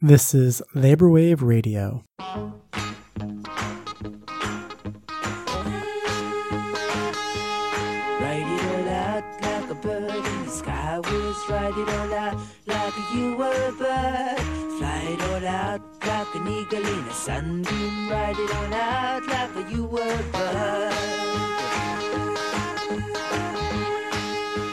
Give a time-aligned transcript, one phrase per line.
[0.00, 2.04] This is Labor Wave Radio.
[2.20, 2.52] Write
[11.76, 14.38] it all out like you were a bird.
[14.78, 18.08] Fly it all out like an eagle in a sunbeam.
[18.08, 21.87] Write it all out like you were a bird.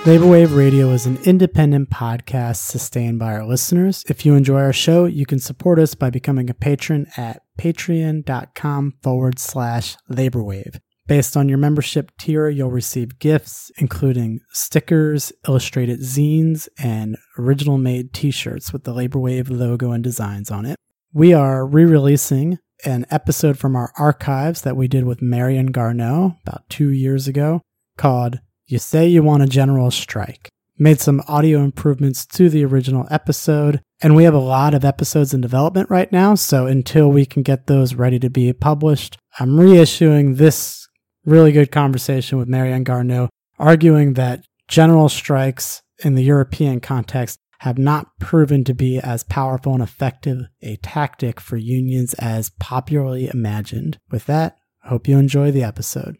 [0.06, 4.04] Labor Wave Radio is an independent podcast sustained by our listeners.
[4.08, 8.94] If you enjoy our show, you can support us by becoming a patron at patreon.com
[9.02, 10.78] forward slash laborwave.
[11.08, 18.14] Based on your membership tier, you'll receive gifts, including stickers, illustrated zines, and original made
[18.14, 20.78] t shirts with the Labor Wave logo and designs on it.
[21.14, 26.38] We are re releasing an episode from our archives that we did with Marianne Garneau
[26.46, 27.64] about two years ago
[27.98, 30.50] called You Say You Want a General Strike.
[30.80, 35.36] Made some audio improvements to the original episode, and we have a lot of episodes
[35.36, 36.34] in development right now.
[36.34, 40.88] So until we can get those ready to be published, I'm reissuing this
[41.26, 47.78] really good conversation with Marianne Garneau, arguing that general strikes in the European context have
[47.78, 54.00] not proven to be as powerful and effective a tactic for unions as popularly imagined.
[54.10, 56.18] With that, I hope you enjoy the episode.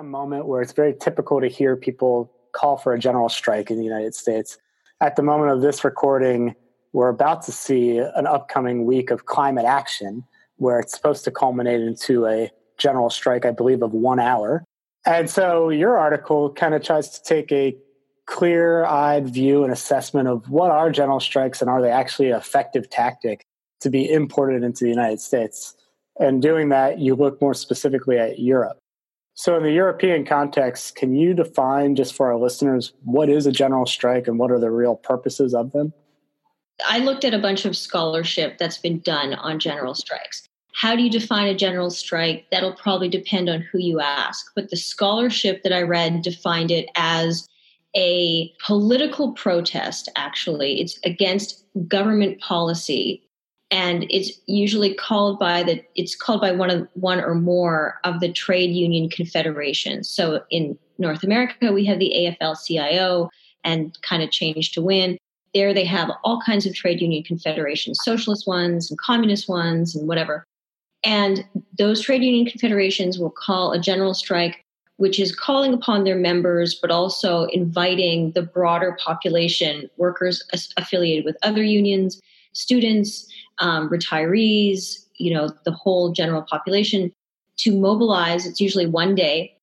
[0.00, 3.76] A moment where it's very typical to hear people call for a general strike in
[3.76, 4.56] the United States.
[5.02, 6.56] At the moment of this recording,
[6.94, 10.24] we're about to see an upcoming week of climate action
[10.56, 14.64] where it's supposed to culminate into a general strike, I believe, of one hour.
[15.04, 17.76] And so your article kind of tries to take a
[18.24, 22.38] clear eyed view and assessment of what are general strikes and are they actually an
[22.38, 23.44] effective tactic
[23.80, 25.74] to be imported into the United States.
[26.18, 28.78] And doing that, you look more specifically at Europe.
[29.40, 33.52] So, in the European context, can you define just for our listeners what is a
[33.52, 35.94] general strike and what are the real purposes of them?
[36.86, 40.46] I looked at a bunch of scholarship that's been done on general strikes.
[40.74, 42.48] How do you define a general strike?
[42.52, 44.44] That'll probably depend on who you ask.
[44.54, 47.48] But the scholarship that I read defined it as
[47.96, 50.82] a political protest, actually.
[50.82, 53.22] It's against government policy.
[53.70, 58.20] And it's usually called by the it's called by one of one or more of
[58.20, 60.08] the trade union confederations.
[60.08, 63.30] So in North America, we have the AFL-CIO
[63.64, 65.18] and kind of change to win.
[65.54, 70.08] There they have all kinds of trade union confederations, socialist ones and communist ones and
[70.08, 70.44] whatever.
[71.04, 71.44] And
[71.78, 74.64] those trade union confederations will call a general strike,
[74.96, 80.44] which is calling upon their members, but also inviting the broader population, workers
[80.76, 82.20] affiliated with other unions,
[82.52, 83.26] students,
[83.58, 87.12] um, retirees, you know, the whole general population
[87.58, 88.46] to mobilize.
[88.46, 89.56] It's usually one day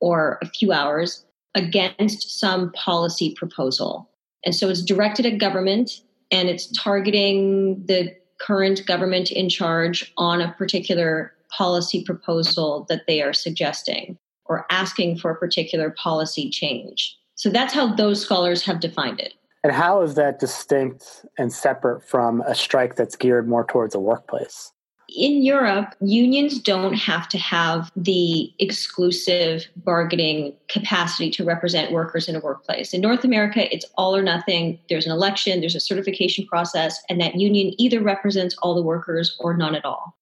[0.00, 1.24] or a few hours
[1.54, 4.10] against some policy proposal.
[4.44, 10.40] And so it's directed at government and it's targeting the current government in charge on
[10.40, 17.16] a particular policy proposal that they are suggesting or asking for a particular policy change.
[17.36, 19.34] So that's how those scholars have defined it.
[19.64, 24.00] And how is that distinct and separate from a strike that's geared more towards a
[24.00, 24.72] workplace?
[25.14, 32.36] in Europe, unions don't have to have the exclusive bargaining capacity to represent workers in
[32.36, 32.92] a workplace.
[32.92, 34.78] In North America, it's all or nothing.
[34.88, 39.36] There's an election, there's a certification process, and that union either represents all the workers
[39.38, 40.16] or none at all.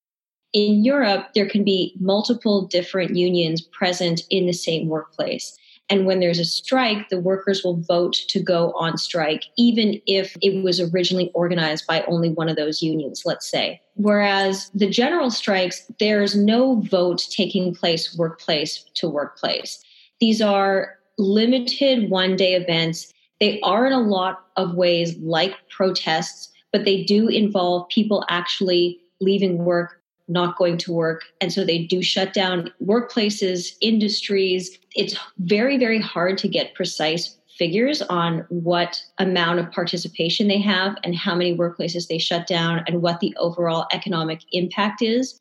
[0.52, 5.56] In Europe, there can be multiple different unions present in the same workplace.
[5.92, 10.34] And when there's a strike, the workers will vote to go on strike, even if
[10.40, 13.78] it was originally organized by only one of those unions, let's say.
[13.96, 19.84] Whereas the general strikes, there's no vote taking place workplace to workplace.
[20.18, 23.12] These are limited one day events.
[23.38, 28.98] They are in a lot of ways like protests, but they do involve people actually
[29.20, 31.22] leaving work not going to work.
[31.40, 34.78] And so they do shut down workplaces, industries.
[34.94, 40.96] It's very, very hard to get precise figures on what amount of participation they have
[41.04, 45.38] and how many workplaces they shut down and what the overall economic impact is.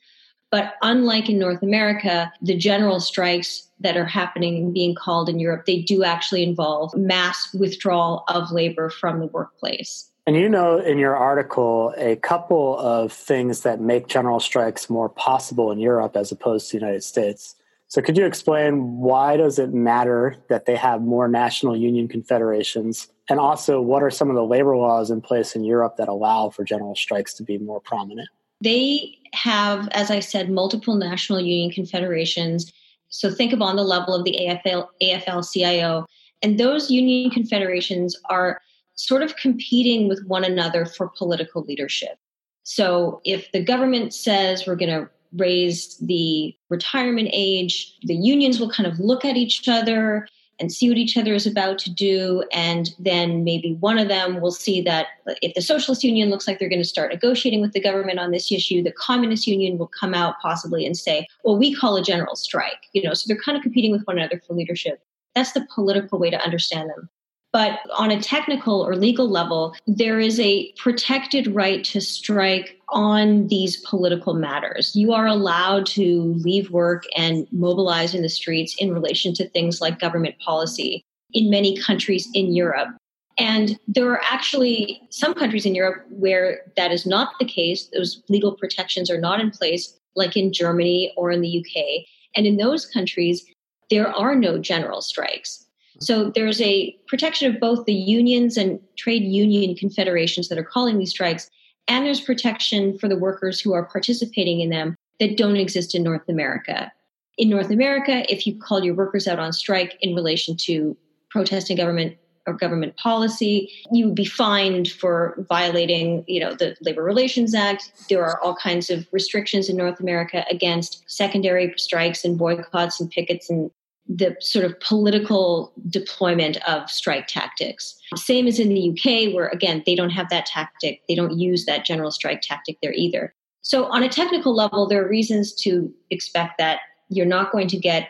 [0.51, 5.39] But unlike in North America, the general strikes that are happening and being called in
[5.39, 10.10] Europe, they do actually involve mass withdrawal of labor from the workplace.
[10.27, 15.09] And you know, in your article, a couple of things that make general strikes more
[15.09, 17.55] possible in Europe as opposed to the United States.
[17.87, 23.07] So, could you explain why does it matter that they have more national union confederations,
[23.29, 26.51] and also what are some of the labor laws in place in Europe that allow
[26.51, 28.29] for general strikes to be more prominent?
[28.61, 32.71] They have, as I said, multiple national union confederations.
[33.09, 36.05] So, think of on the level of the AFL, AFL-CIO,
[36.43, 38.61] and those union confederations are
[39.07, 42.17] sort of competing with one another for political leadership.
[42.63, 48.69] So if the government says we're going to raise the retirement age, the unions will
[48.69, 50.27] kind of look at each other
[50.59, 52.43] and see what each other is about to do.
[52.53, 55.07] And then maybe one of them will see that
[55.41, 58.29] if the Socialist Union looks like they're going to start negotiating with the government on
[58.29, 62.03] this issue, the Communist Union will come out possibly and say, well, we call a
[62.03, 62.85] general strike.
[62.93, 65.01] You know, so they're kind of competing with one another for leadership.
[65.33, 67.09] That's the political way to understand them.
[67.53, 73.47] But on a technical or legal level, there is a protected right to strike on
[73.47, 74.95] these political matters.
[74.95, 79.81] You are allowed to leave work and mobilize in the streets in relation to things
[79.81, 81.03] like government policy
[81.33, 82.89] in many countries in Europe.
[83.37, 87.89] And there are actually some countries in Europe where that is not the case.
[87.93, 92.05] Those legal protections are not in place, like in Germany or in the UK.
[92.35, 93.45] And in those countries,
[93.89, 95.65] there are no general strikes.
[96.01, 100.97] So there's a protection of both the unions and trade union confederations that are calling
[100.97, 101.49] these strikes,
[101.87, 106.03] and there's protection for the workers who are participating in them that don't exist in
[106.03, 106.91] North America.
[107.37, 110.97] In North America, if you call your workers out on strike in relation to
[111.29, 117.03] protesting government or government policy, you would be fined for violating, you know, the Labor
[117.03, 117.91] Relations Act.
[118.09, 123.11] There are all kinds of restrictions in North America against secondary strikes and boycotts and
[123.11, 123.69] pickets and
[124.07, 127.95] the sort of political deployment of strike tactics.
[128.15, 131.01] Same as in the UK, where again, they don't have that tactic.
[131.07, 133.33] They don't use that general strike tactic there either.
[133.61, 137.77] So, on a technical level, there are reasons to expect that you're not going to
[137.77, 138.09] get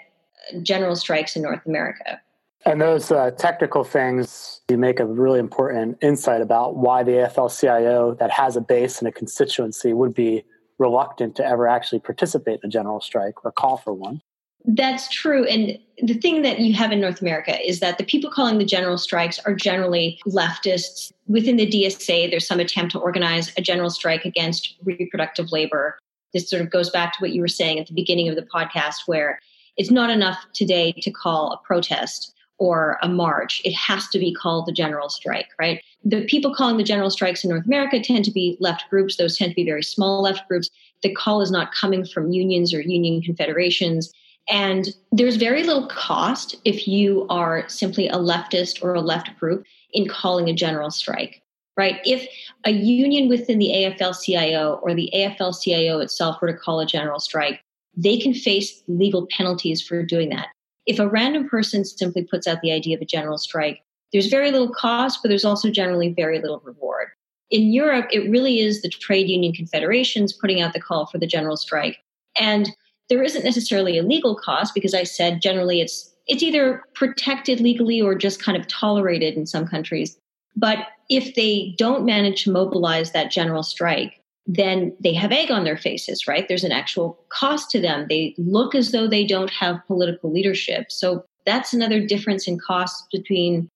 [0.63, 2.21] general strikes in North America.
[2.65, 7.59] And those uh, technical things, you make a really important insight about why the AFL
[7.59, 10.43] CIO that has a base and a constituency would be
[10.77, 14.21] reluctant to ever actually participate in a general strike or call for one.
[14.65, 15.45] That's true.
[15.45, 18.65] And the thing that you have in North America is that the people calling the
[18.65, 21.11] general strikes are generally leftists.
[21.27, 25.97] Within the DSA, there's some attempt to organize a general strike against reproductive labor.
[26.33, 28.43] This sort of goes back to what you were saying at the beginning of the
[28.43, 29.39] podcast, where
[29.77, 33.61] it's not enough today to call a protest or a march.
[33.65, 35.81] It has to be called the general strike, right?
[36.05, 39.17] The people calling the general strikes in North America tend to be left groups.
[39.17, 40.69] Those tend to be very small left groups.
[41.01, 44.13] The call is not coming from unions or union confederations
[44.49, 49.65] and there's very little cost if you are simply a leftist or a left group
[49.93, 51.41] in calling a general strike,
[51.77, 51.99] right?
[52.05, 52.27] If
[52.65, 56.85] a union within the AFL CIO or the AFL CIO itself were to call a
[56.85, 57.61] general strike,
[57.95, 60.47] they can face legal penalties for doing that.
[60.85, 64.51] If a random person simply puts out the idea of a general strike, there's very
[64.51, 67.09] little cost, but there's also generally very little reward.
[67.49, 71.27] In Europe, it really is the trade union confederations putting out the call for the
[71.27, 71.97] general strike.
[72.39, 72.69] And
[73.11, 78.01] there isn't necessarily a legal cost because I said generally it's it's either protected legally
[78.01, 80.17] or just kind of tolerated in some countries.
[80.55, 85.65] But if they don't manage to mobilize that general strike, then they have egg on
[85.65, 86.47] their faces, right?
[86.47, 88.05] There's an actual cost to them.
[88.07, 90.89] They look as though they don't have political leadership.
[90.89, 93.67] So that's another difference in cost between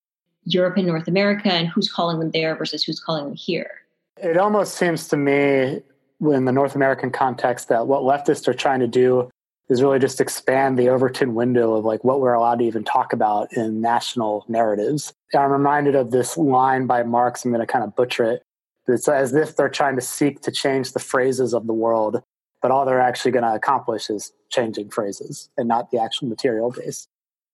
[0.45, 3.71] Europe and North America and who's calling them there versus who's calling them here.
[4.15, 5.81] It almost seems to me
[6.21, 9.29] in the North American context that what leftists are trying to do
[9.69, 13.13] is really just expand the Overton window of like what we're allowed to even talk
[13.13, 15.13] about in national narratives.
[15.33, 17.43] I'm reminded of this line by Marx.
[17.43, 18.43] I'm going to kind of butcher it.
[18.87, 22.21] It's as if they're trying to seek to change the phrases of the world,
[22.61, 26.71] but all they're actually going to accomplish is changing phrases and not the actual material
[26.71, 27.07] base.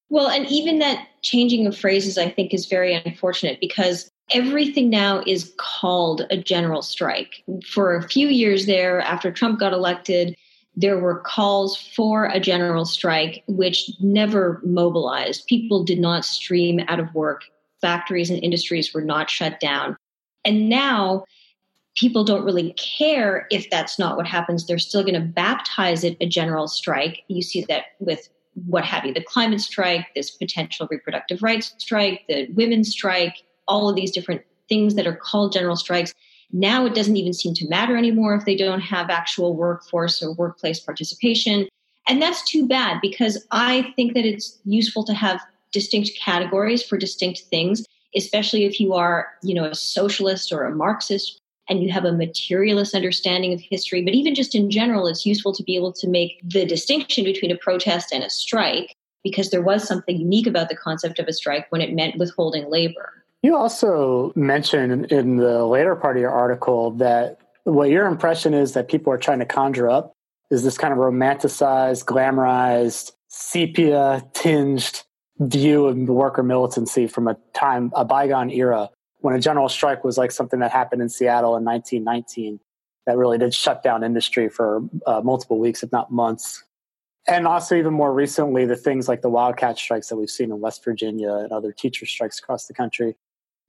[0.09, 5.23] Well, and even that changing of phrases, I think, is very unfortunate because everything now
[5.25, 7.43] is called a general strike.
[7.67, 10.35] For a few years there, after Trump got elected,
[10.75, 15.47] there were calls for a general strike, which never mobilized.
[15.47, 17.43] People did not stream out of work.
[17.81, 19.97] Factories and industries were not shut down.
[20.45, 21.25] And now
[21.95, 24.65] people don't really care if that's not what happens.
[24.65, 27.21] They're still going to baptize it a general strike.
[27.27, 28.29] You see that with
[28.65, 33.87] what have you, the climate strike, this potential reproductive rights strike, the women's strike, all
[33.87, 36.13] of these different things that are called general strikes.
[36.51, 40.33] Now it doesn't even seem to matter anymore if they don't have actual workforce or
[40.33, 41.69] workplace participation.
[42.07, 45.39] And that's too bad because I think that it's useful to have
[45.71, 50.75] distinct categories for distinct things, especially if you are, you know, a socialist or a
[50.75, 54.01] Marxist and you have a materialist understanding of history.
[54.03, 57.51] But even just in general, it's useful to be able to make the distinction between
[57.51, 61.33] a protest and a strike because there was something unique about the concept of a
[61.33, 63.20] strike when it meant withholding labor.
[63.41, 68.73] You also mentioned in the later part of your article that what your impression is
[68.73, 70.13] that people are trying to conjure up
[70.51, 75.03] is this kind of romanticized, glamorized, sepia tinged
[75.39, 78.89] view of worker militancy from a time, a bygone era
[79.21, 82.59] when a general strike was like something that happened in Seattle in 1919
[83.07, 86.63] that really did shut down industry for uh, multiple weeks, if not months.
[87.27, 90.59] And also, even more recently, the things like the wildcat strikes that we've seen in
[90.59, 93.15] West Virginia and other teacher strikes across the country.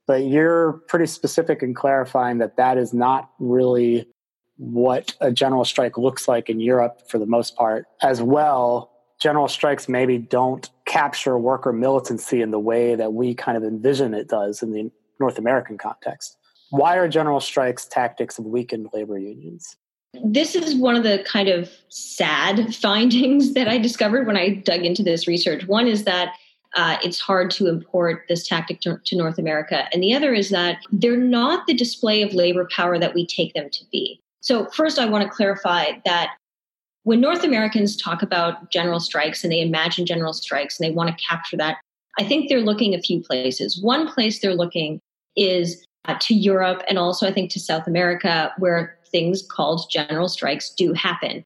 [0.05, 4.07] But you're pretty specific in clarifying that that is not really
[4.57, 7.85] what a general strike looks like in Europe for the most part.
[8.01, 13.57] As well, general strikes maybe don't capture worker militancy in the way that we kind
[13.57, 16.37] of envision it does in the North American context.
[16.69, 19.75] Why are general strikes tactics of weakened labor unions?
[20.23, 24.81] This is one of the kind of sad findings that I discovered when I dug
[24.85, 25.65] into this research.
[25.67, 26.35] One is that
[26.75, 29.87] uh, it's hard to import this tactic to, to North America.
[29.93, 33.53] And the other is that they're not the display of labor power that we take
[33.53, 34.19] them to be.
[34.41, 36.35] So, first, I want to clarify that
[37.03, 41.09] when North Americans talk about general strikes and they imagine general strikes and they want
[41.09, 41.77] to capture that,
[42.19, 43.81] I think they're looking a few places.
[43.81, 44.99] One place they're looking
[45.35, 50.27] is uh, to Europe and also I think to South America, where things called general
[50.27, 51.43] strikes do happen.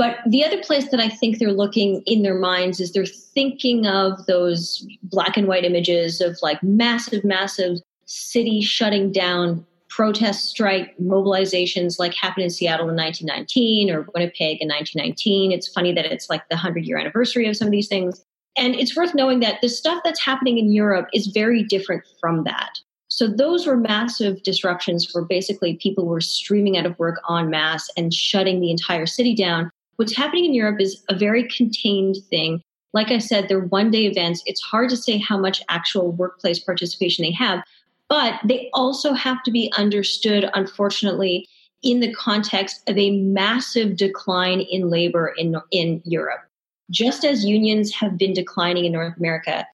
[0.00, 3.86] But the other place that I think they're looking in their minds is they're thinking
[3.86, 10.96] of those black and white images of like massive, massive city shutting down protest strike
[10.96, 15.52] mobilizations like happened in Seattle in 1919 or Winnipeg in 1919.
[15.52, 18.24] It's funny that it's like the 100 year anniversary of some of these things.
[18.56, 22.44] And it's worth knowing that the stuff that's happening in Europe is very different from
[22.44, 22.70] that.
[23.08, 27.90] So those were massive disruptions where basically people were streaming out of work en masse
[27.98, 29.70] and shutting the entire city down.
[30.00, 32.62] What's happening in Europe is a very contained thing.
[32.94, 34.42] Like I said, they're one day events.
[34.46, 37.62] It's hard to say how much actual workplace participation they have,
[38.08, 41.46] but they also have to be understood, unfortunately,
[41.82, 46.48] in the context of a massive decline in labor in, in Europe.
[46.88, 49.66] Just as unions have been declining in North America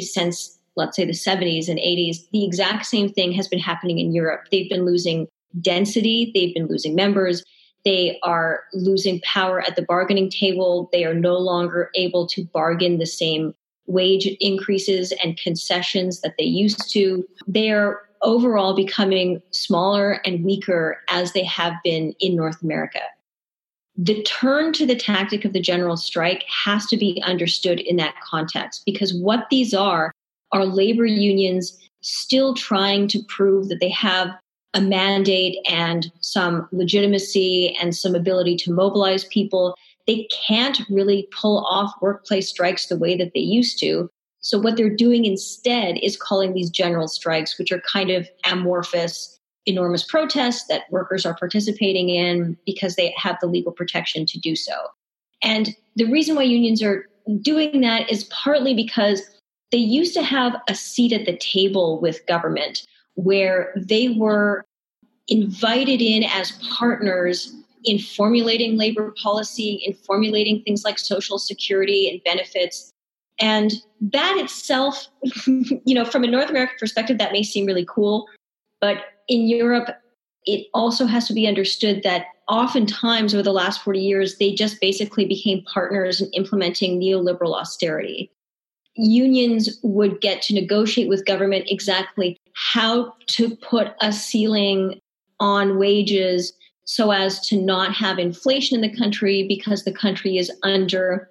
[0.00, 4.14] since let's say the 70s and 80s, the exact same thing has been happening in
[4.14, 4.46] Europe.
[4.50, 5.28] They've been losing
[5.60, 7.44] density, they've been losing members,
[7.84, 12.98] they are losing power at the bargaining table, they are no longer able to bargain
[12.98, 13.54] the same
[13.86, 17.26] wage increases and concessions that they used to.
[17.46, 23.00] They are overall becoming smaller and weaker as they have been in North America.
[23.96, 28.14] The turn to the tactic of the general strike has to be understood in that
[28.22, 30.12] context because what these are
[30.52, 34.30] are labor unions still trying to prove that they have
[34.74, 39.74] a mandate and some legitimacy and some ability to mobilize people.
[40.06, 44.10] They can't really pull off workplace strikes the way that they used to.
[44.40, 49.38] So, what they're doing instead is calling these general strikes, which are kind of amorphous,
[49.66, 54.54] enormous protests that workers are participating in because they have the legal protection to do
[54.54, 54.74] so.
[55.42, 57.06] And the reason why unions are
[57.42, 59.22] doing that is partly because
[59.70, 62.86] they used to have a seat at the table with government
[63.18, 64.64] where they were
[65.26, 67.52] invited in as partners
[67.84, 72.92] in formulating labor policy, in formulating things like social security and benefits.
[73.40, 75.08] And that itself,
[75.46, 78.26] you know, from a North American perspective, that may seem really cool.
[78.80, 79.88] But in Europe,
[80.46, 84.80] it also has to be understood that oftentimes over the last 40 years, they just
[84.80, 88.30] basically became partners in implementing neoliberal austerity
[88.98, 95.00] unions would get to negotiate with government exactly how to put a ceiling
[95.40, 96.52] on wages
[96.84, 101.30] so as to not have inflation in the country because the country is under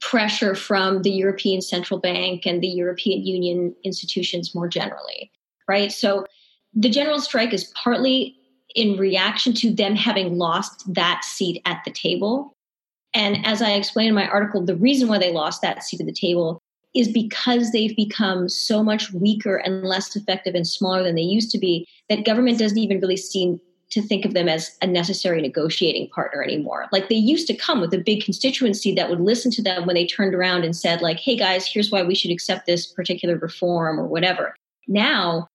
[0.00, 5.30] pressure from the European Central Bank and the European Union institutions more generally,
[5.68, 5.90] right?
[5.90, 6.26] So
[6.74, 8.36] the general strike is partly
[8.74, 12.52] in reaction to them having lost that seat at the table.
[13.14, 16.06] And as I explained in my article, the reason why they lost that seat at
[16.06, 16.60] the table
[16.94, 21.50] is because they've become so much weaker and less effective and smaller than they used
[21.50, 25.42] to be that government doesn't even really seem to think of them as a necessary
[25.42, 26.88] negotiating partner anymore.
[26.92, 29.94] Like they used to come with a big constituency that would listen to them when
[29.94, 33.36] they turned around and said like, "Hey guys, here's why we should accept this particular
[33.36, 34.54] reform or whatever."
[34.88, 35.48] Now,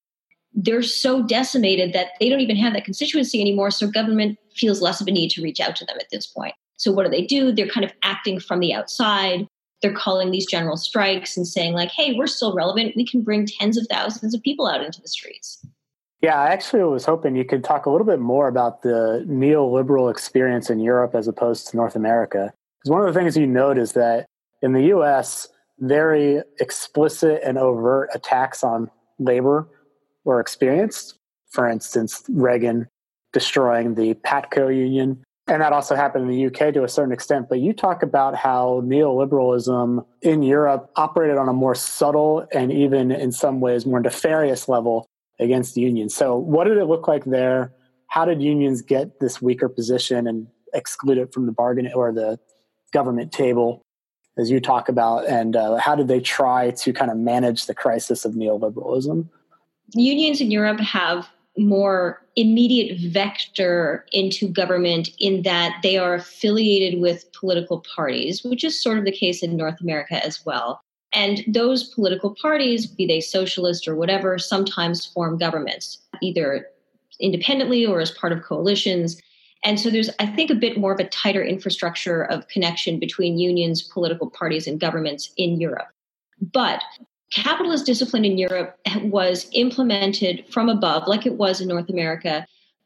[0.54, 5.02] they're so decimated that they don't even have that constituency anymore, so government feels less
[5.02, 6.54] of a need to reach out to them at this point.
[6.78, 7.52] So what do they do?
[7.52, 9.48] They're kind of acting from the outside
[9.82, 12.96] they're calling these general strikes and saying like hey we're still relevant.
[12.96, 15.66] We can bring tens of thousands of people out into the streets.
[16.22, 20.10] Yeah i actually was hoping you could talk a little bit more about the neoliberal
[20.10, 22.54] experience in europe as opposed to north america.
[22.80, 24.26] Because one of the things you note is that
[24.62, 25.48] in the us
[25.80, 29.68] very explicit and overt attacks on labor
[30.24, 31.20] were experienced.
[31.52, 32.88] For instance reagan
[33.34, 37.48] destroying the patco union and that also happened in the UK to a certain extent.
[37.48, 43.12] But you talk about how neoliberalism in Europe operated on a more subtle and even
[43.12, 45.08] in some ways more nefarious level
[45.40, 46.14] against the unions.
[46.14, 47.74] So, what did it look like there?
[48.08, 52.40] How did unions get this weaker position and exclude it from the bargain or the
[52.92, 53.82] government table,
[54.38, 55.28] as you talk about?
[55.28, 59.30] And uh, how did they try to kind of manage the crisis of neoliberalism?
[59.94, 61.28] Unions in Europe have
[61.58, 68.82] more immediate vector into government in that they are affiliated with political parties, which is
[68.82, 70.80] sort of the case in North America as well.
[71.14, 76.68] And those political parties, be they socialist or whatever, sometimes form governments, either
[77.20, 79.20] independently or as part of coalitions.
[79.64, 83.40] And so there's, I think, a bit more of a tighter infrastructure of connection between
[83.40, 85.88] unions, political parties, and governments in Europe.
[86.40, 86.84] But
[87.32, 92.46] capitalist discipline in Europe was implemented from above, like it was in North America,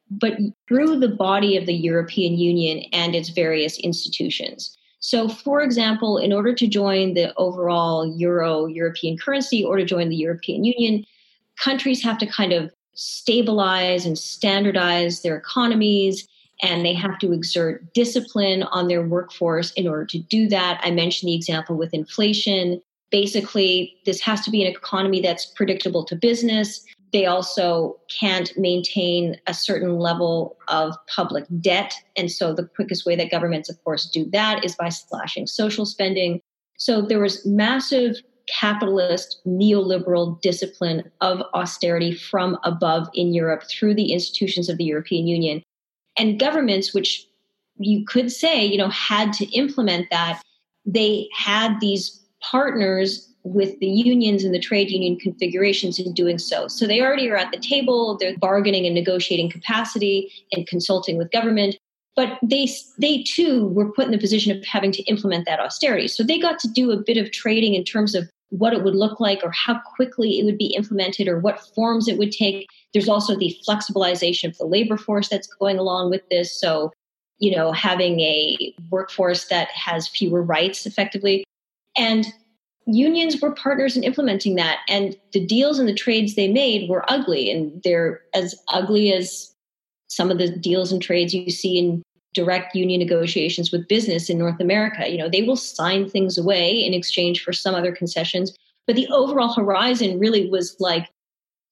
[0.09, 0.33] but
[0.67, 4.77] through the body of the European Union and its various institutions.
[4.99, 10.09] So, for example, in order to join the overall euro European currency or to join
[10.09, 11.05] the European Union,
[11.57, 16.27] countries have to kind of stabilize and standardize their economies
[16.61, 20.79] and they have to exert discipline on their workforce in order to do that.
[20.83, 22.81] I mentioned the example with inflation.
[23.11, 26.83] Basically, this has to be an economy that's predictable to business.
[27.11, 31.93] They also can't maintain a certain level of public debt.
[32.15, 35.85] And so the quickest way that governments, of course, do that is by slashing social
[35.85, 36.39] spending.
[36.77, 38.15] So there was massive
[38.59, 45.27] capitalist neoliberal discipline of austerity from above in Europe through the institutions of the European
[45.27, 45.63] Union.
[46.17, 47.27] And governments, which
[47.77, 50.41] you could say, you know, had to implement that,
[50.85, 56.67] they had these partners with the unions and the trade union confederations in doing so.
[56.67, 61.31] So they already are at the table, they're bargaining and negotiating capacity and consulting with
[61.31, 61.75] government.
[62.15, 62.67] But they,
[62.99, 66.07] they too were put in the position of having to implement that austerity.
[66.07, 68.95] So they got to do a bit of trading in terms of what it would
[68.95, 72.67] look like or how quickly it would be implemented or what forms it would take.
[72.93, 76.59] There's also the flexibilization of the labor force that's going along with this.
[76.59, 76.91] So,
[77.39, 81.45] you know, having a workforce that has fewer rights effectively.
[81.97, 82.25] And
[82.85, 87.09] unions were partners in implementing that and the deals and the trades they made were
[87.09, 89.53] ugly and they're as ugly as
[90.07, 92.01] some of the deals and trades you see in
[92.33, 95.09] direct union negotiations with business in North America.
[95.09, 98.55] You know they will sign things away in exchange for some other concessions
[98.87, 101.07] but the overall horizon really was like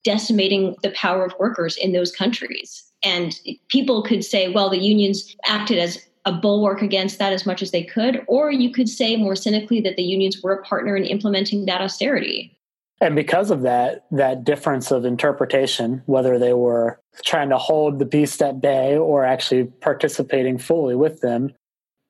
[0.03, 2.83] decimating the power of workers in those countries.
[3.03, 3.37] And
[3.69, 7.71] people could say well the unions acted as a bulwark against that as much as
[7.71, 8.23] they could.
[8.27, 11.81] Or you could say more cynically that the unions were a partner in implementing that
[11.81, 12.55] austerity.
[13.01, 18.05] And because of that, that difference of interpretation, whether they were trying to hold the
[18.05, 21.53] beast at bay or actually participating fully with them,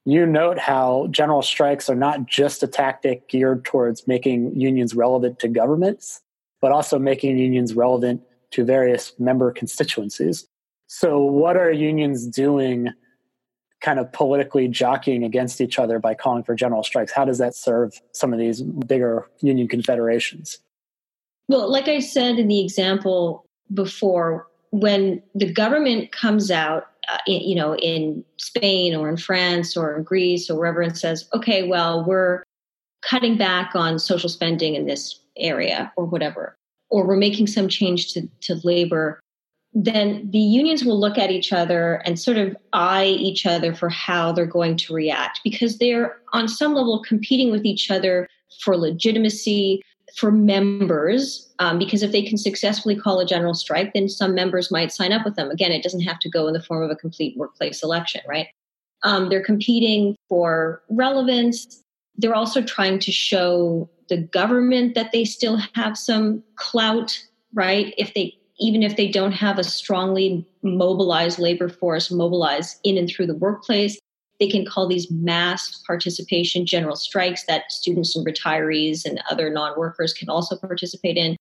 [0.06, 5.38] you note how general strikes are not just a tactic geared towards making unions relevant
[5.39, 6.22] to governments,
[6.62, 10.48] but also making unions relevant to various member constituencies.
[10.88, 12.89] So, what are unions doing
[13.82, 17.12] kind of politically jockeying against each other by calling for general strikes?
[17.12, 20.60] How does that serve some of these bigger union confederations?
[21.48, 27.42] Well, like I said in the example before, when the government comes out, uh, in,
[27.42, 31.68] you know, in Spain or in France or in Greece or wherever, and says, "Okay,
[31.68, 32.44] well, we're
[33.02, 36.56] cutting back on social spending in this area or whatever,
[36.89, 39.20] or we're making some change to, to labor
[39.74, 43.90] then the unions will look at each other and sort of eye each other for
[43.90, 48.28] how they're going to react because they're on some level competing with each other
[48.64, 49.82] for legitimacy
[50.16, 54.72] for members um, because if they can successfully call a general strike then some members
[54.72, 55.52] might sign up with them.
[55.52, 58.48] Again it doesn't have to go in the form of a complete workplace election right?
[59.04, 61.84] Um, they're competing for relevance.
[62.18, 67.94] They're also trying to show the government that they still have some clout right?
[67.98, 73.10] If they even if they don't have a strongly mobilized labor force mobilized in and
[73.10, 73.98] through the workplace,
[74.39, 79.78] they can call these mass participation general strikes that students and retirees and other non
[79.78, 81.36] workers can also participate in.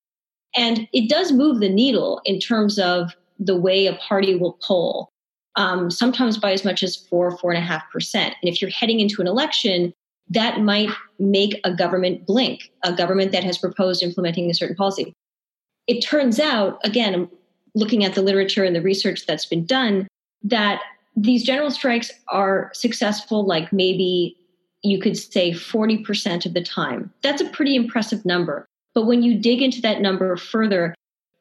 [0.56, 5.08] And it does move the needle in terms of the way a party will poll,
[5.56, 8.34] um, sometimes by as much as four, four and a half percent.
[8.42, 9.92] And if you're heading into an election,
[10.30, 15.12] that might make a government blink, a government that has proposed implementing a certain policy
[15.88, 17.28] it turns out, again,
[17.74, 20.06] looking at the literature and the research that's been done,
[20.42, 20.80] that
[21.16, 24.36] these general strikes are successful, like maybe
[24.82, 27.12] you could say 40% of the time.
[27.22, 28.66] That's a pretty impressive number.
[28.94, 30.94] But when you dig into that number further,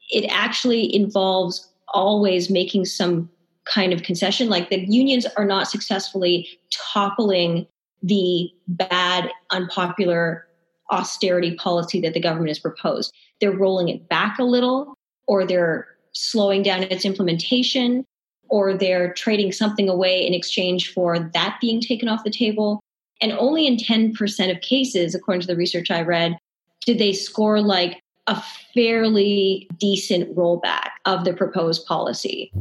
[0.09, 3.29] it actually involves always making some
[3.65, 4.49] kind of concession.
[4.49, 7.67] Like the unions are not successfully toppling
[8.01, 10.46] the bad, unpopular
[10.91, 13.13] austerity policy that the government has proposed.
[13.39, 14.95] They're rolling it back a little,
[15.27, 18.05] or they're slowing down its implementation,
[18.49, 22.79] or they're trading something away in exchange for that being taken off the table.
[23.21, 26.37] And only in 10% of cases, according to the research I read,
[26.85, 32.51] did they score like a fairly decent rollback of the proposed policy.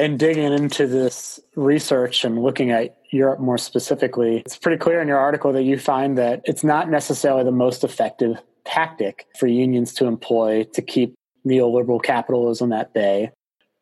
[0.00, 5.08] And digging into this research and looking at Europe more specifically, it's pretty clear in
[5.08, 9.92] your article that you find that it's not necessarily the most effective tactic for unions
[9.92, 11.14] to employ to keep
[11.46, 13.30] neoliberal capitalism at bay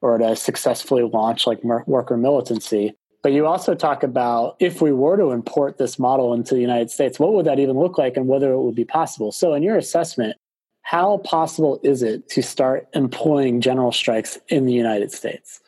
[0.00, 2.94] or to successfully launch like worker militancy.
[3.22, 6.90] But you also talk about if we were to import this model into the United
[6.90, 9.30] States, what would that even look like and whether it would be possible?
[9.30, 10.36] So, in your assessment,
[10.82, 15.60] how possible is it to start employing general strikes in the United States?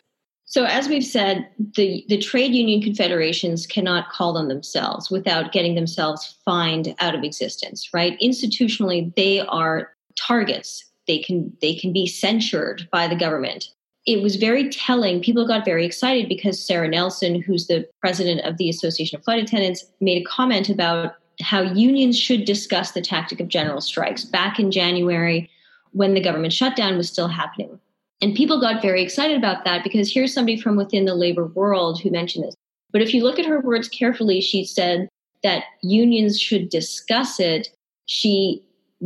[0.51, 5.77] So, as we've said, the, the trade union confederations cannot call them themselves without getting
[5.77, 8.19] themselves fined out of existence, right?
[8.21, 10.85] Institutionally, they are targets.
[11.07, 13.69] They can they can be censured by the government.
[14.07, 15.23] It was very telling.
[15.23, 19.45] People got very excited because Sarah Nelson, who's the president of the Association of Flight
[19.45, 24.59] Attendants, made a comment about how unions should discuss the tactic of general strikes back
[24.59, 25.49] in January
[25.93, 27.79] when the government shutdown was still happening.
[28.23, 32.01] And people got very excited about that because here's somebody from within the labor world
[32.01, 32.55] who mentioned this.
[32.93, 35.09] But if you look at her words carefully, she said
[35.43, 37.69] that unions should discuss it.
[38.07, 38.63] She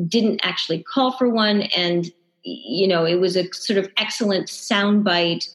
[0.09, 1.63] didn't actually call for one.
[1.77, 2.11] And,
[2.43, 5.49] you know, it was a sort of excellent soundbite,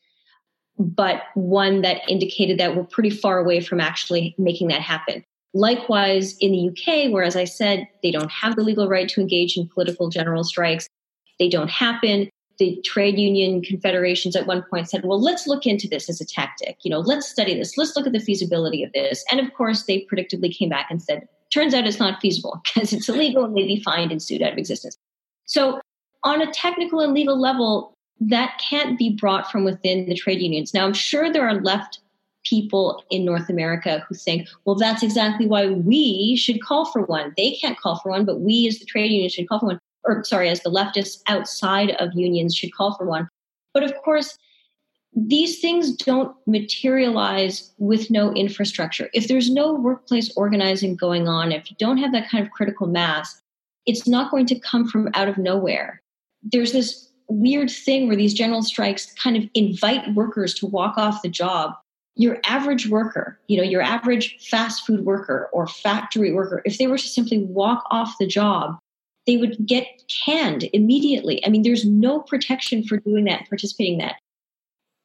[0.78, 5.24] but one that indicated that we're pretty far away from actually making that happen.
[5.54, 9.19] Likewise, in the UK, where, as I said, they don't have the legal right to
[9.19, 10.88] engage in political general strikes,
[11.39, 15.88] they don't happen the trade union confederations at one point said, well, let's look into
[15.88, 16.78] this as a tactic.
[16.84, 17.78] You know, let's study this.
[17.78, 19.24] Let's look at the feasibility of this.
[19.32, 22.93] And of course, they predictably came back and said, turns out it's not feasible because
[22.93, 24.98] it's illegal and they'd be fined and sued out of existence.
[25.45, 25.82] So,
[26.24, 30.74] on a technical and legal level, that can't be brought from within the trade unions.
[30.74, 32.02] Now, I'm sure there are left
[32.43, 37.34] people in North America who think, well, that's exactly why we should call for one.
[37.38, 39.79] They can't call for one, but we as the trade union should call for one
[40.06, 43.28] or sorry, as the leftists outside of unions should call for one.
[43.74, 44.38] But of course,
[45.16, 49.10] these things don't materialize with no infrastructure.
[49.14, 52.88] If there's no workplace organizing going on, if you don't have that kind of critical
[52.88, 53.42] mass,
[53.86, 56.02] it's not going to come from out of nowhere.
[56.44, 61.22] There's this weird thing where these general strikes kind of invite workers to walk off
[61.22, 61.74] the job.
[62.16, 66.88] Your average worker, you know, your average fast food worker or factory worker, if they
[66.88, 68.78] were to simply walk off the job,
[69.30, 69.86] they would get
[70.26, 71.46] canned immediately.
[71.46, 74.15] I mean, there's no protection for doing that, participating in that.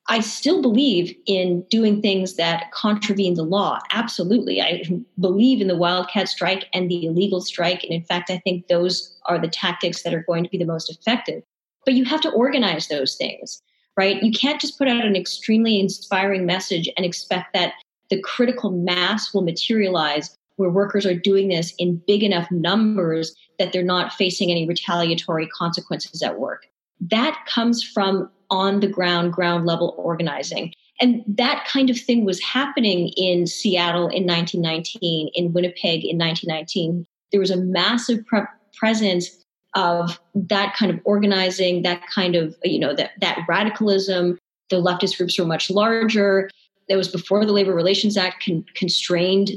[0.08, 3.80] I still believe in doing things that contravene the law.
[3.90, 4.62] Absolutely.
[4.62, 4.82] I
[5.20, 7.84] believe in the wildcat strike and the illegal strike.
[7.84, 10.64] And in fact, I think those are the tactics that are going to be the
[10.64, 11.42] most effective.
[11.84, 13.60] But you have to organize those things,
[13.94, 14.22] right?
[14.22, 17.74] You can't just put out an extremely inspiring message and expect that
[18.08, 23.72] the critical mass will materialize where workers are doing this in big enough numbers that
[23.72, 26.66] they're not facing any retaliatory consequences at work.
[27.00, 30.72] That comes from on the ground, ground level organizing.
[31.00, 37.06] And that kind of thing was happening in Seattle in 1919, in Winnipeg in 1919.
[37.32, 38.42] There was a massive pre-
[38.76, 44.38] presence of that kind of organizing, that kind of, you know, that, that radicalism.
[44.70, 46.48] The leftist groups were much larger.
[46.88, 49.50] That was before the Labor Relations Act con- constrained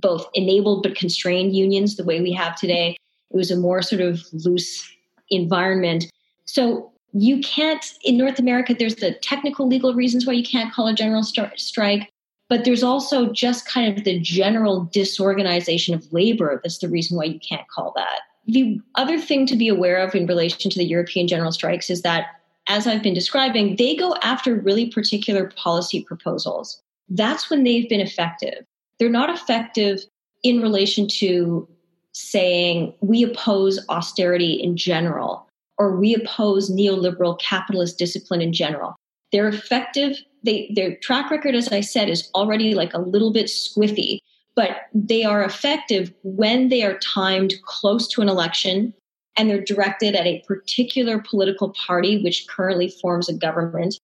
[0.00, 2.96] both enabled but constrained unions the way we have today.
[3.30, 4.90] It was a more sort of loose
[5.30, 6.06] environment.
[6.44, 10.86] So you can't, in North America, there's the technical legal reasons why you can't call
[10.86, 12.10] a general st- strike,
[12.48, 17.24] but there's also just kind of the general disorganization of labor that's the reason why
[17.24, 18.20] you can't call that.
[18.46, 22.02] The other thing to be aware of in relation to the European general strikes is
[22.02, 22.26] that,
[22.66, 26.80] as I've been describing, they go after really particular policy proposals.
[27.10, 28.64] That's when they've been effective
[28.98, 30.00] they're not effective
[30.42, 31.68] in relation to
[32.12, 38.96] saying we oppose austerity in general or we oppose neoliberal capitalist discipline in general.
[39.30, 40.16] They're effective.
[40.42, 44.18] They, their track record, as I said, is already like a little bit squiffy,
[44.56, 48.94] but they are effective when they are timed close to an election
[49.36, 53.94] and they're directed at a particular political party which currently forms a government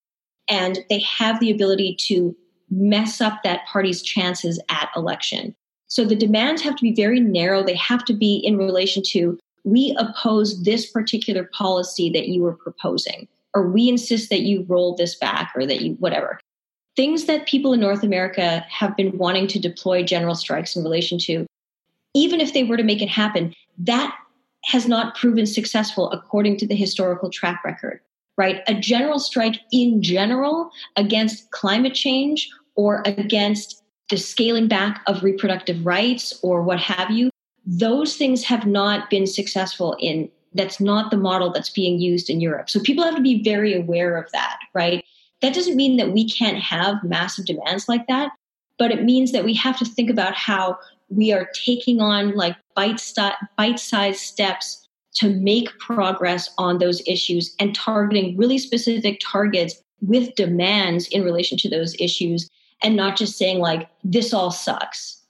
[0.47, 2.35] and they have the ability to
[2.69, 5.55] mess up that party's chances at election.
[5.87, 7.63] So the demands have to be very narrow.
[7.63, 12.55] They have to be in relation to we oppose this particular policy that you were
[12.55, 16.39] proposing, or we insist that you roll this back, or that you whatever.
[16.95, 21.17] Things that people in North America have been wanting to deploy general strikes in relation
[21.19, 21.45] to,
[22.13, 24.15] even if they were to make it happen, that
[24.65, 27.99] has not proven successful according to the historical track record
[28.37, 28.61] right?
[28.67, 35.85] A general strike in general against climate change or against the scaling back of reproductive
[35.85, 37.29] rights or what have you,
[37.65, 42.39] those things have not been successful in that's not the model that's being used in
[42.39, 42.69] Europe.
[42.69, 45.03] So people have to be very aware of that, right?
[45.41, 48.31] That doesn't mean that we can't have massive demands like that,
[48.79, 50.77] but it means that we have to think about how
[51.09, 54.84] we are taking on like bite sized steps
[55.15, 61.57] to make progress on those issues and targeting really specific targets with demands in relation
[61.57, 62.49] to those issues
[62.83, 65.21] and not just saying like this all sucks.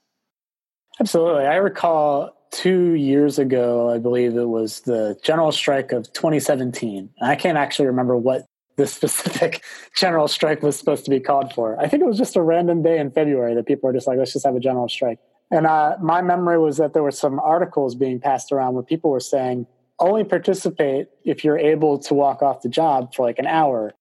[1.00, 1.44] Absolutely.
[1.44, 7.34] I recall two years ago i believe it was the general strike of 2017 i
[7.34, 8.46] can't actually remember what
[8.76, 9.62] the specific
[9.96, 11.78] general strike was supposed to be called for.
[11.80, 14.18] I think it was just a random day in february that people were just like
[14.18, 15.18] let's just have a general strike.
[15.50, 19.10] And uh, my memory was that there were some articles being passed around where people
[19.10, 19.66] were saying
[19.98, 23.94] only participate if you're able to walk off the job for like an hour.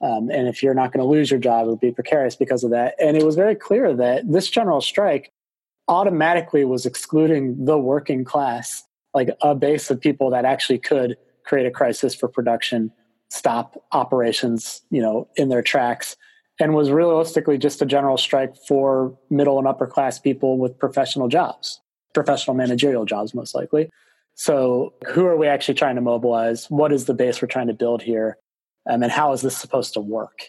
[0.00, 2.64] Um, and if you're not going to lose your job, it would be precarious because
[2.64, 2.94] of that.
[2.98, 5.32] And it was very clear that this general strike
[5.88, 8.82] automatically was excluding the working class,
[9.14, 12.90] like a base of people that actually could create a crisis for production,
[13.28, 16.16] stop operations, you know, in their tracks,
[16.60, 21.28] and was realistically just a general strike for middle and upper class people with professional
[21.28, 21.80] jobs,
[22.14, 23.88] professional managerial jobs, most likely.
[24.34, 26.66] So, who are we actually trying to mobilize?
[26.70, 28.38] What is the base we're trying to build here?
[28.88, 30.48] Um, and how is this supposed to work?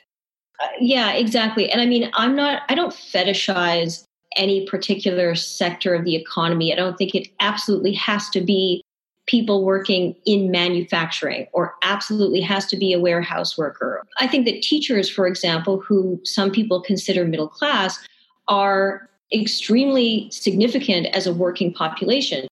[0.62, 1.70] Uh, yeah, exactly.
[1.70, 6.74] And I mean, I'm not, I don't fetishize any particular sector of the economy.
[6.74, 8.82] I don't think it absolutely has to be
[9.26, 14.04] people working in manufacturing or absolutely has to be a warehouse worker.
[14.18, 18.00] I think that teachers, for example, who some people consider middle class,
[18.48, 22.48] are extremely significant as a working population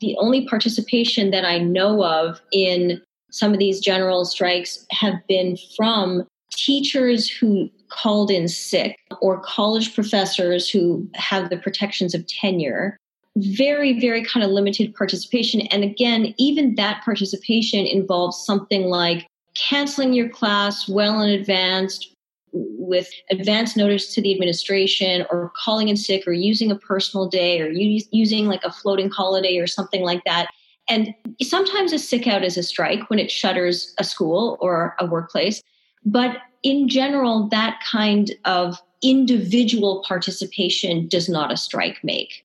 [0.00, 5.56] the only participation that I know of in some of these general strikes have been
[5.76, 12.96] from teachers who called in sick or college professors who have the protections of tenure.
[13.36, 15.62] Very, very kind of limited participation.
[15.68, 22.12] And again, even that participation involves something like canceling your class well in advance,
[22.52, 27.60] with advance notice to the administration or calling in sick or using a personal day
[27.60, 30.48] or using like a floating holiday or something like that.
[30.88, 35.06] And sometimes a sick out is a strike when it shutters a school or a
[35.06, 35.62] workplace.
[36.04, 42.44] But in general, that kind of individual participation does not a strike make.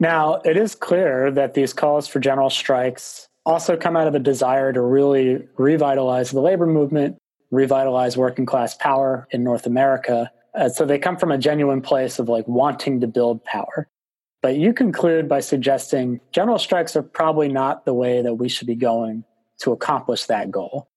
[0.00, 4.18] Now, it is clear that these calls for general strikes also come out of a
[4.18, 7.16] desire to really revitalize the labor movement
[7.52, 10.32] revitalize working class power in North America.
[10.54, 13.88] Uh, so they come from a genuine place of like wanting to build power.
[14.40, 18.66] But you conclude by suggesting general strikes are probably not the way that we should
[18.66, 19.22] be going
[19.60, 20.88] to accomplish that goal.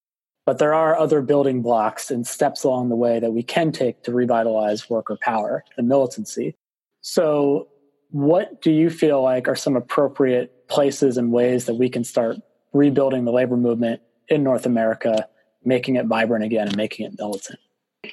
[0.46, 4.04] But there are other building blocks and steps along the way that we can take
[4.04, 6.56] to revitalize worker power and militancy.
[7.02, 7.68] So,
[8.12, 12.38] what do you feel like are some appropriate places and ways that we can start
[12.74, 15.28] rebuilding the labor movement in North America
[15.66, 17.60] making it vibrant again and making it militant.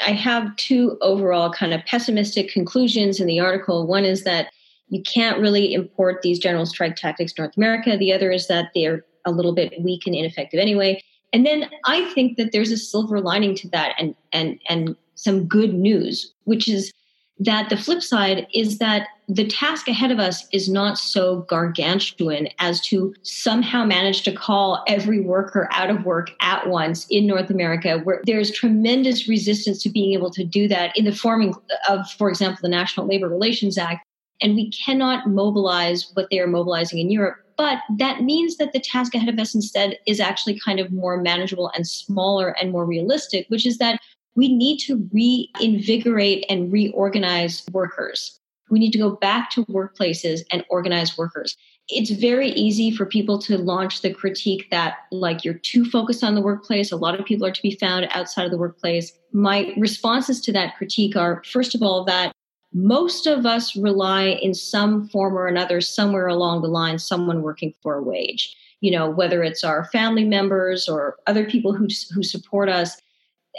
[0.07, 3.87] I have two overall kind of pessimistic conclusions in the article.
[3.87, 4.49] One is that
[4.89, 7.97] you can't really import these general strike tactics North America.
[7.97, 11.03] The other is that they're a little bit weak and ineffective anyway.
[11.33, 15.47] And then I think that there's a silver lining to that and and and some
[15.47, 16.93] good news, which is
[17.39, 22.49] that the flip side is that the task ahead of us is not so gargantuan
[22.59, 27.51] as to somehow manage to call every worker out of work at once in North
[27.51, 31.55] America, where there's tremendous resistance to being able to do that in the forming
[31.89, 34.07] of, for example, the National Labor Relations Act.
[34.41, 37.39] And we cannot mobilize what they are mobilizing in Europe.
[37.57, 41.17] But that means that the task ahead of us instead is actually kind of more
[41.17, 44.01] manageable and smaller and more realistic, which is that
[44.35, 48.39] we need to reinvigorate and reorganize workers.
[48.71, 51.57] We need to go back to workplaces and organize workers.
[51.89, 56.35] It's very easy for people to launch the critique that, like, you're too focused on
[56.35, 56.91] the workplace.
[56.91, 59.13] A lot of people are to be found outside of the workplace.
[59.33, 62.33] My responses to that critique are first of all, that
[62.73, 67.75] most of us rely in some form or another, somewhere along the line, someone working
[67.83, 72.23] for a wage you know, whether it's our family members or other people who, who
[72.23, 73.01] support us,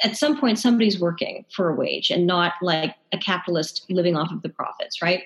[0.03, 4.32] at some point somebody's working for a wage and not like a capitalist living off
[4.32, 5.23] of the profits, right?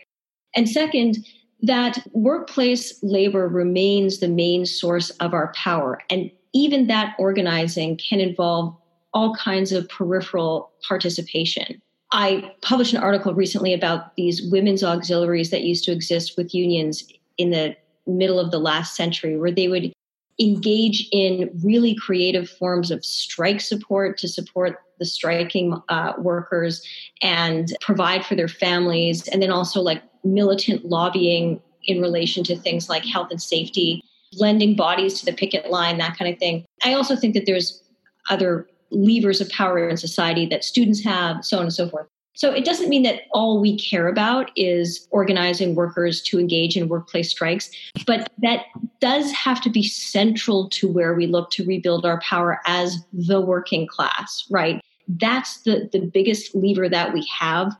[0.55, 1.25] And second,
[1.61, 5.99] that workplace labor remains the main source of our power.
[6.09, 8.75] And even that organizing can involve
[9.13, 11.81] all kinds of peripheral participation.
[12.11, 17.11] I published an article recently about these women's auxiliaries that used to exist with unions
[17.37, 17.75] in the
[18.05, 19.91] middle of the last century, where they would
[20.39, 26.81] engage in really creative forms of strike support to support the striking uh, workers
[27.21, 32.89] and provide for their families, and then also like militant lobbying in relation to things
[32.89, 34.01] like health and safety,
[34.33, 36.65] lending bodies to the picket line, that kind of thing.
[36.83, 37.81] I also think that there's
[38.29, 42.07] other levers of power in society that students have, so on and so forth.
[42.37, 46.87] So it doesn't mean that all we care about is organizing workers to engage in
[46.87, 47.71] workplace strikes,
[48.05, 48.65] but that
[49.01, 53.41] does have to be central to where we look to rebuild our power as the
[53.41, 54.79] working class, right?
[55.07, 57.75] That's the, the biggest lever that we have,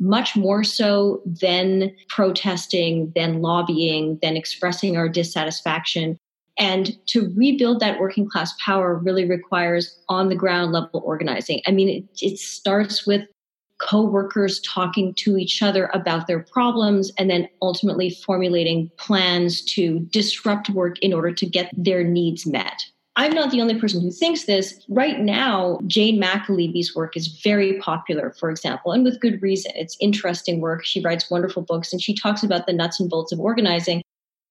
[0.00, 6.18] much more so than protesting, than lobbying, than expressing our dissatisfaction.
[6.58, 11.62] And to rebuild that working class power really requires on the ground level organizing.
[11.64, 13.22] I mean, it, it starts with
[13.80, 20.70] co-workers talking to each other about their problems and then ultimately formulating plans to disrupt
[20.70, 22.84] work in order to get their needs met.
[23.16, 24.84] I'm not the only person who thinks this.
[24.88, 29.72] Right now, Jane McAlevey's work is very popular, for example, and with good reason.
[29.74, 30.84] It's interesting work.
[30.84, 34.02] She writes wonderful books and she talks about the nuts and bolts of organizing.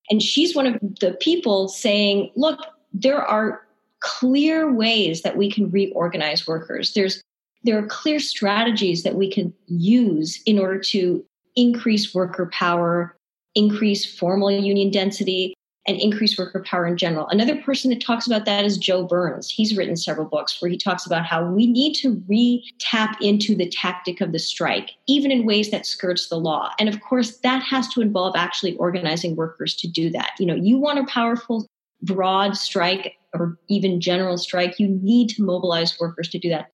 [0.09, 2.59] And she's one of the people saying, look,
[2.93, 3.61] there are
[4.01, 6.93] clear ways that we can reorganize workers.
[6.93, 7.21] There's
[7.63, 11.23] there are clear strategies that we can use in order to
[11.55, 13.15] increase worker power,
[13.55, 15.53] increase formal union density,
[15.87, 17.27] and increase worker power in general.
[17.29, 19.49] Another person that talks about that is Joe Burns.
[19.49, 23.55] He's written several books where he talks about how we need to re tap into
[23.55, 26.71] the tactic of the strike, even in ways that skirts the law.
[26.79, 30.33] And of course, that has to involve actually organizing workers to do that.
[30.37, 31.65] You know, you want a powerful,
[32.03, 36.69] broad strike or even general strike, you need to mobilize workers to do that.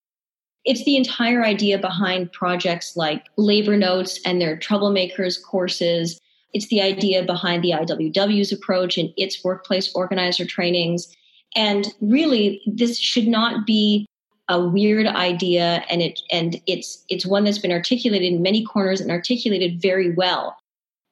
[0.66, 6.20] It's the entire idea behind projects like Labor Notes and their Troublemakers courses.
[6.54, 11.16] It's the idea behind the IWW's approach and its workplace organizer trainings.
[11.56, 14.08] And really, this should not be
[14.48, 19.02] a weird idea and it and it's it's one that's been articulated in many corners
[19.02, 20.56] and articulated very well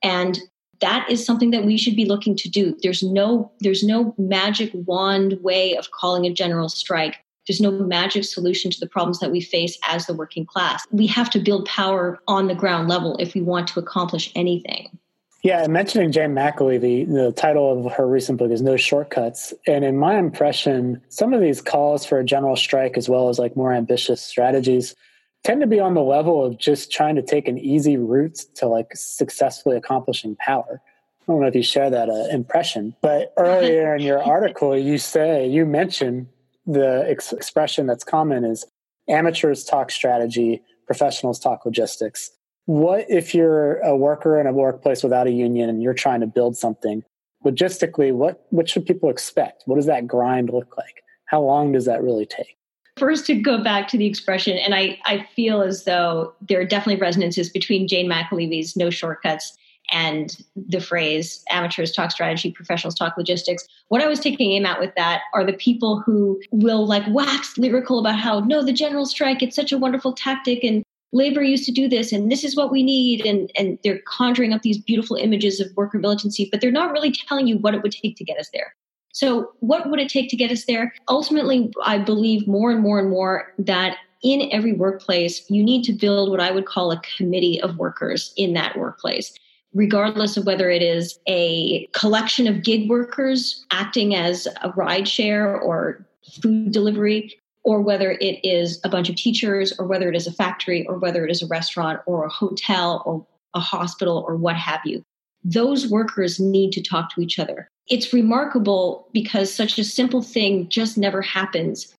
[0.03, 0.39] and
[0.81, 4.69] that is something that we should be looking to do there's no there's no magic
[4.73, 9.31] wand way of calling a general strike there's no magic solution to the problems that
[9.31, 10.85] we face as the working class.
[10.91, 14.97] We have to build power on the ground level if we want to accomplish anything.
[15.43, 19.53] Yeah, mentioning Jane McAlevey, the title of her recent book is No Shortcuts.
[19.67, 23.39] And in my impression, some of these calls for a general strike, as well as
[23.39, 24.95] like more ambitious strategies,
[25.43, 28.67] tend to be on the level of just trying to take an easy route to
[28.67, 30.81] like successfully accomplishing power.
[30.81, 34.97] I don't know if you share that uh, impression, but earlier in your article, you
[34.97, 36.27] say, you mentioned
[36.65, 38.65] the ex- expression that's common is
[39.07, 42.31] amateurs talk strategy, professionals talk logistics.
[42.65, 46.27] What if you're a worker in a workplace without a union and you're trying to
[46.27, 47.03] build something?
[47.45, 49.63] Logistically, what, what should people expect?
[49.65, 51.03] What does that grind look like?
[51.25, 52.55] How long does that really take?
[52.97, 56.65] First, to go back to the expression, and I, I feel as though there are
[56.65, 59.57] definitely resonances between Jane McAlevey's No Shortcuts
[59.91, 63.67] and the phrase amateurs talk strategy, professionals talk logistics.
[63.89, 67.57] What I was taking aim at with that are the people who will like wax
[67.57, 71.65] lyrical about how, no, the general strike, it's such a wonderful tactic and labor used
[71.65, 73.25] to do this and this is what we need.
[73.25, 77.11] And, and they're conjuring up these beautiful images of worker militancy, but they're not really
[77.11, 78.73] telling you what it would take to get us there.
[79.15, 80.91] So, what would it take to get us there?
[81.07, 85.93] Ultimately, I believe more and more and more that in every workplace, you need to
[85.93, 89.37] build what I would call a committee of workers in that workplace
[89.73, 95.59] regardless of whether it is a collection of gig workers acting as a ride share
[95.59, 96.05] or
[96.41, 100.31] food delivery, or whether it is a bunch of teachers, or whether it is a
[100.31, 104.55] factory, or whether it is a restaurant, or a hotel, or a hospital, or what
[104.55, 105.03] have you.
[105.43, 107.67] Those workers need to talk to each other.
[107.89, 111.93] It's remarkable because such a simple thing just never happens.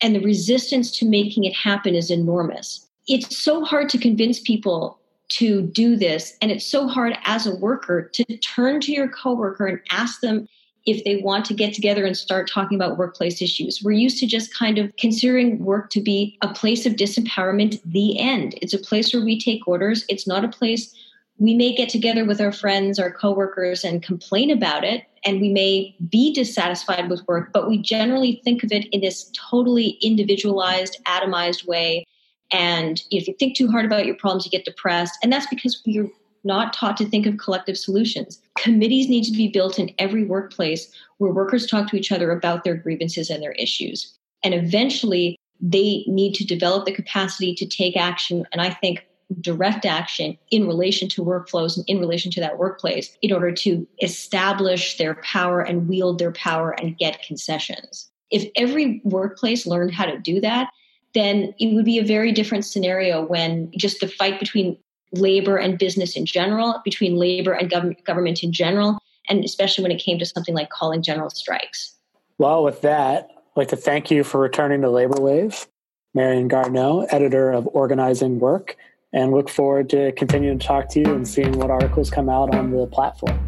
[0.00, 2.86] And the resistance to making it happen is enormous.
[3.08, 4.98] It's so hard to convince people
[5.38, 6.36] to do this.
[6.40, 10.48] And it's so hard as a worker to turn to your coworker and ask them
[10.84, 13.82] if they want to get together and start talking about workplace issues.
[13.84, 18.18] We're used to just kind of considering work to be a place of disempowerment, the
[18.18, 18.58] end.
[18.60, 20.04] It's a place where we take orders.
[20.08, 20.92] It's not a place
[21.38, 25.04] we may get together with our friends, our coworkers, and complain about it.
[25.24, 29.30] and we may be dissatisfied with work, but we generally think of it in this
[29.50, 32.04] totally individualized, atomized way.
[32.52, 35.18] And if you think too hard about your problems, you get depressed.
[35.22, 36.10] And that's because we're
[36.44, 38.40] not taught to think of collective solutions.
[38.58, 42.64] Committees need to be built in every workplace where workers talk to each other about
[42.64, 44.12] their grievances and their issues.
[44.44, 48.44] And eventually, they need to develop the capacity to take action.
[48.52, 49.06] And I think
[49.40, 53.86] direct action in relation to workflows and in relation to that workplace in order to
[54.02, 58.10] establish their power and wield their power and get concessions.
[58.30, 60.68] If every workplace learned how to do that,
[61.14, 64.76] then it would be a very different scenario when just the fight between
[65.12, 68.98] labor and business in general, between labor and gov- government in general,
[69.28, 71.94] and especially when it came to something like calling general strikes.
[72.38, 75.66] Well, with that, I'd like to thank you for returning to Labor Wave,
[76.14, 78.76] Marianne Garneau, editor of Organizing Work,
[79.12, 82.54] and look forward to continuing to talk to you and seeing what articles come out
[82.54, 83.38] on the platform.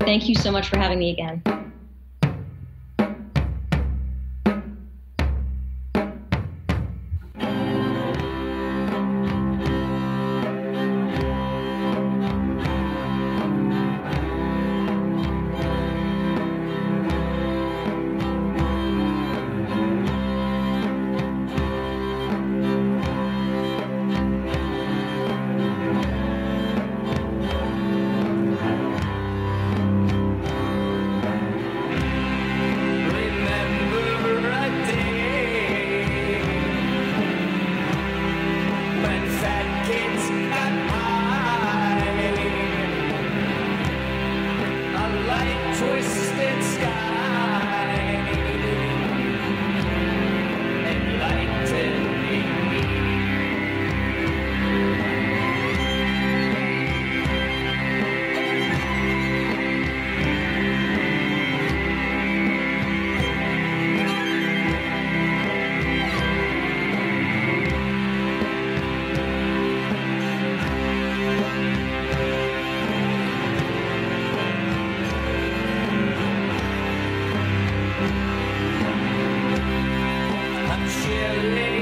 [0.00, 1.59] Thank you so much for having me again.
[80.90, 81.79] Sherry.